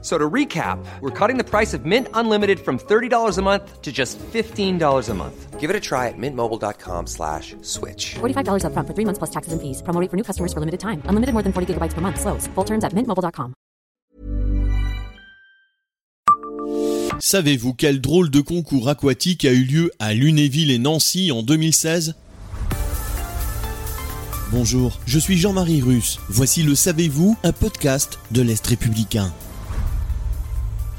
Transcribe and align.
So 0.00 0.16
to 0.16 0.30
recap, 0.30 0.78
we're 1.00 1.10
cutting 1.10 1.38
the 1.38 1.44
price 1.44 1.74
of 1.74 1.84
Mint 1.84 2.06
Unlimited 2.14 2.60
from 2.60 2.78
$30 2.78 3.36
a 3.36 3.42
month 3.42 3.82
to 3.82 3.90
just 3.90 4.16
$15 4.32 5.08
a 5.08 5.14
month. 5.14 5.58
Give 5.58 5.70
it 5.70 5.74
a 5.74 5.80
try 5.80 6.06
at 6.06 6.14
mintmobile.com 6.16 7.08
slash 7.08 7.56
switch. 7.62 8.14
$45 8.20 8.62
upfront 8.62 8.86
for 8.86 8.94
three 8.94 9.04
months 9.04 9.18
plus 9.18 9.30
taxes 9.30 9.52
and 9.52 9.60
fees. 9.60 9.82
Promo 9.82 10.00
rate 10.00 10.08
for 10.08 10.16
new 10.16 10.22
customers 10.22 10.52
for 10.52 10.60
limited 10.60 10.78
time. 10.78 11.02
Unlimited 11.08 11.34
more 11.34 11.42
than 11.42 11.52
40 11.52 11.74
gigabytes 11.74 11.94
per 11.94 12.00
month. 12.00 12.20
Slows. 12.20 12.46
Full 12.54 12.64
terms 12.64 12.84
at 12.84 12.94
mintmobile.com. 12.94 13.54
Savez-vous 17.20 17.74
quel 17.74 18.00
drôle 18.00 18.30
de 18.30 18.40
concours 18.40 18.88
aquatique 18.88 19.44
a 19.44 19.52
eu 19.52 19.64
lieu 19.64 19.90
à 19.98 20.14
Lunéville 20.14 20.70
et 20.70 20.78
Nancy 20.78 21.32
en 21.32 21.42
2016 21.42 22.14
Bonjour, 24.52 24.98
je 25.04 25.18
suis 25.18 25.36
Jean-Marie 25.36 25.82
Russe. 25.82 26.20
Voici 26.28 26.62
le 26.62 26.74
Savez-vous, 26.74 27.36
un 27.42 27.52
podcast 27.52 28.18
de 28.30 28.40
l'Est 28.40 28.66
républicain. 28.66 29.30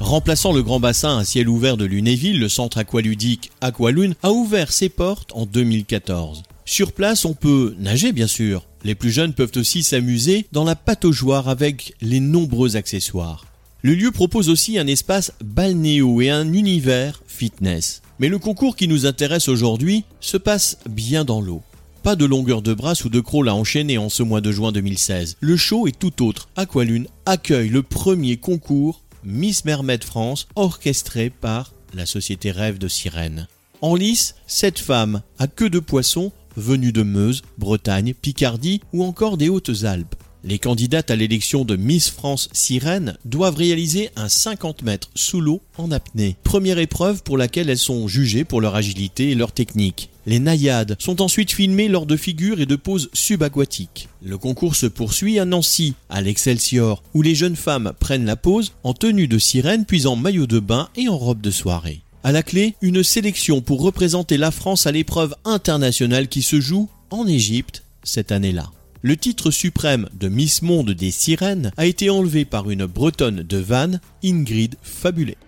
Remplaçant 0.00 0.54
le 0.54 0.62
grand 0.62 0.80
bassin 0.80 1.18
à 1.18 1.24
ciel 1.24 1.46
ouvert 1.46 1.76
de 1.76 1.84
Lunéville, 1.84 2.40
le 2.40 2.48
centre 2.48 2.78
aqualudique 2.78 3.52
Aqualune 3.60 4.14
a 4.22 4.32
ouvert 4.32 4.72
ses 4.72 4.88
portes 4.88 5.30
en 5.34 5.44
2014. 5.44 6.42
Sur 6.64 6.92
place, 6.92 7.26
on 7.26 7.34
peut 7.34 7.76
nager 7.78 8.12
bien 8.12 8.26
sûr. 8.26 8.64
Les 8.82 8.94
plus 8.94 9.10
jeunes 9.10 9.34
peuvent 9.34 9.52
aussi 9.56 9.82
s'amuser 9.82 10.46
dans 10.52 10.64
la 10.64 10.74
pataugeoire 10.74 11.50
avec 11.50 11.94
les 12.00 12.18
nombreux 12.18 12.76
accessoires. 12.76 13.44
Le 13.82 13.94
lieu 13.94 14.10
propose 14.10 14.48
aussi 14.48 14.78
un 14.78 14.86
espace 14.86 15.32
balnéo 15.44 16.22
et 16.22 16.30
un 16.30 16.50
univers 16.50 17.22
fitness. 17.26 18.00
Mais 18.18 18.28
le 18.28 18.38
concours 18.38 18.76
qui 18.76 18.88
nous 18.88 19.04
intéresse 19.04 19.48
aujourd'hui 19.48 20.04
se 20.20 20.38
passe 20.38 20.78
bien 20.88 21.26
dans 21.26 21.42
l'eau. 21.42 21.60
Pas 22.02 22.16
de 22.16 22.24
longueur 22.24 22.62
de 22.62 22.72
bras 22.72 22.94
ou 23.04 23.10
de 23.10 23.20
crawl 23.20 23.50
à 23.50 23.54
enchaîner 23.54 23.98
en 23.98 24.08
ce 24.08 24.22
mois 24.22 24.40
de 24.40 24.50
juin 24.50 24.72
2016. 24.72 25.36
Le 25.40 25.56
show 25.58 25.86
est 25.86 25.98
tout 25.98 26.24
autre. 26.24 26.48
Aqualune 26.56 27.06
accueille 27.26 27.68
le 27.68 27.82
premier 27.82 28.38
concours 28.38 29.02
Miss 29.24 29.64
Mermaid 29.64 30.04
France, 30.04 30.48
orchestré 30.54 31.30
par 31.30 31.72
la 31.94 32.06
société 32.06 32.50
Rêve 32.50 32.78
de 32.78 32.88
Sirène. 32.88 33.48
En 33.82 33.94
lice, 33.94 34.34
sept 34.46 34.78
femmes 34.78 35.22
à 35.38 35.46
queue 35.46 35.70
de 35.70 35.78
poisson 35.78 36.32
venues 36.56 36.92
de 36.92 37.02
Meuse, 37.02 37.42
Bretagne, 37.58 38.14
Picardie 38.14 38.80
ou 38.92 39.04
encore 39.04 39.36
des 39.36 39.48
Hautes-Alpes. 39.48 40.14
Les 40.42 40.58
candidates 40.58 41.10
à 41.10 41.16
l'élection 41.16 41.64
de 41.66 41.76
Miss 41.76 42.08
France 42.08 42.48
Sirène 42.52 43.18
doivent 43.26 43.56
réaliser 43.56 44.10
un 44.16 44.28
50 44.28 44.82
mètres 44.82 45.10
sous 45.14 45.40
l'eau 45.40 45.60
en 45.76 45.90
apnée. 45.90 46.36
Première 46.44 46.78
épreuve 46.78 47.22
pour 47.22 47.36
laquelle 47.36 47.68
elles 47.68 47.78
sont 47.78 48.08
jugées 48.08 48.44
pour 48.44 48.62
leur 48.62 48.74
agilité 48.74 49.30
et 49.30 49.34
leur 49.34 49.52
technique. 49.52 50.08
Les 50.24 50.38
naïades 50.38 50.96
sont 50.98 51.20
ensuite 51.20 51.52
filmées 51.52 51.88
lors 51.88 52.06
de 52.06 52.16
figures 52.16 52.60
et 52.60 52.66
de 52.66 52.76
poses 52.76 53.10
subaquatiques. 53.12 54.08
Le 54.22 54.38
concours 54.38 54.76
se 54.76 54.86
poursuit 54.86 55.38
à 55.38 55.44
Nancy, 55.44 55.94
à 56.08 56.22
l'Excelsior, 56.22 57.02
où 57.12 57.20
les 57.20 57.34
jeunes 57.34 57.56
femmes 57.56 57.92
prennent 58.00 58.26
la 58.26 58.36
pose 58.36 58.72
en 58.82 58.94
tenue 58.94 59.28
de 59.28 59.38
sirène 59.38 59.84
puis 59.84 60.06
en 60.06 60.16
maillot 60.16 60.46
de 60.46 60.58
bain 60.58 60.88
et 60.96 61.08
en 61.08 61.18
robe 61.18 61.40
de 61.40 61.50
soirée. 61.50 62.00
À 62.22 62.32
la 62.32 62.42
clé, 62.42 62.76
une 62.80 63.02
sélection 63.02 63.60
pour 63.60 63.82
représenter 63.82 64.36
la 64.36 64.50
France 64.50 64.86
à 64.86 64.92
l'épreuve 64.92 65.34
internationale 65.44 66.28
qui 66.28 66.42
se 66.42 66.60
joue 66.60 66.88
en 67.10 67.26
Égypte 67.26 67.82
cette 68.04 68.32
année-là. 68.32 68.70
Le 69.02 69.16
titre 69.16 69.50
suprême 69.50 70.10
de 70.12 70.28
Miss 70.28 70.60
Monde 70.60 70.90
des 70.90 71.10
Sirènes 71.10 71.72
a 71.78 71.86
été 71.86 72.10
enlevé 72.10 72.44
par 72.44 72.68
une 72.68 72.84
bretonne 72.84 73.42
de 73.42 73.56
Vannes, 73.56 73.98
Ingrid 74.22 74.76
Fabulé. 74.82 75.38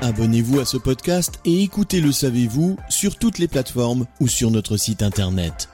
Abonnez-vous 0.00 0.60
à 0.60 0.64
ce 0.64 0.76
podcast 0.76 1.40
et 1.44 1.64
écoutez 1.64 2.00
Le 2.00 2.12
Savez-vous 2.12 2.76
sur 2.88 3.16
toutes 3.16 3.38
les 3.38 3.48
plateformes 3.48 4.06
ou 4.20 4.28
sur 4.28 4.52
notre 4.52 4.76
site 4.76 5.02
internet. 5.02 5.68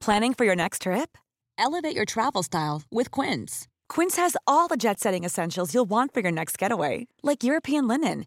Planning 0.00 0.34
for 0.34 0.44
your 0.44 0.54
next 0.54 0.82
trip? 0.82 1.16
Elevate 1.58 1.96
your 1.96 2.04
travel 2.04 2.42
style 2.42 2.82
with 2.92 3.10
Quince. 3.10 3.66
Quince 3.88 4.16
has 4.18 4.36
all 4.46 4.68
the 4.68 4.76
jet 4.76 5.00
setting 5.00 5.24
essentials 5.24 5.72
you'll 5.72 5.88
want 5.88 6.12
for 6.12 6.20
your 6.20 6.30
next 6.30 6.58
getaway, 6.58 7.06
like 7.22 7.42
European 7.42 7.88
linen, 7.88 8.26